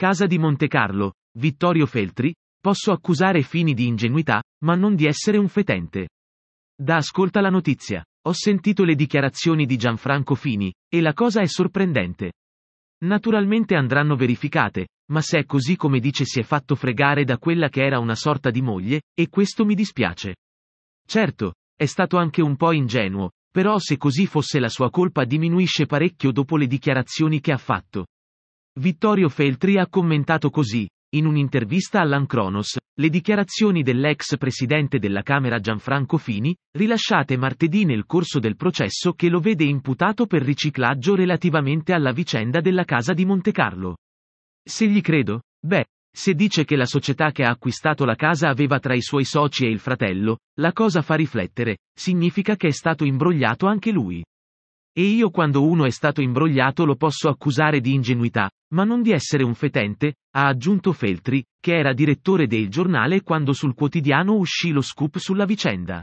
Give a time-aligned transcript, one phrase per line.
[0.00, 5.36] Casa di Monte Carlo, Vittorio Feltri, posso accusare Fini di ingenuità, ma non di essere
[5.36, 6.08] un fetente.
[6.74, 8.02] Da ascolta la notizia.
[8.26, 12.32] Ho sentito le dichiarazioni di Gianfranco Fini, e la cosa è sorprendente.
[13.04, 17.68] Naturalmente andranno verificate, ma se è così come dice si è fatto fregare da quella
[17.68, 20.36] che era una sorta di moglie, e questo mi dispiace.
[21.06, 25.84] Certo, è stato anche un po' ingenuo, però se così fosse la sua colpa diminuisce
[25.84, 28.06] parecchio dopo le dichiarazioni che ha fatto.
[28.78, 36.18] Vittorio Feltri ha commentato così, in un'intervista all'Ancronos, le dichiarazioni dell'ex presidente della Camera Gianfranco
[36.18, 42.12] Fini, rilasciate martedì nel corso del processo che lo vede imputato per riciclaggio relativamente alla
[42.12, 43.96] vicenda della casa di Montecarlo.
[44.62, 45.40] Se gli credo?
[45.58, 49.24] Beh, se dice che la società che ha acquistato la casa aveva tra i suoi
[49.24, 54.22] soci e il fratello, la cosa fa riflettere, significa che è stato imbrogliato anche lui.
[54.92, 59.12] E io quando uno è stato imbrogliato lo posso accusare di ingenuità, ma non di
[59.12, 64.70] essere un fetente, ha aggiunto Feltri, che era direttore del giornale quando sul quotidiano uscì
[64.70, 66.02] lo scoop sulla vicenda.